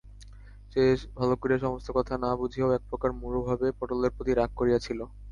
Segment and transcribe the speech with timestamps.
[0.73, 0.81] সে
[1.17, 4.99] ভালো করিয়া সমস্ত কথা না বুঝিয়াও একপ্রকার মূঢ়ভাবে পটলের প্রতি রাগ করিয়াছিল।